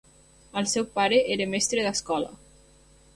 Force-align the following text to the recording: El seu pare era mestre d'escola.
El 0.61 0.67
seu 0.71 0.87
pare 0.95 1.19
era 1.35 1.47
mestre 1.51 1.83
d'escola. 1.89 2.33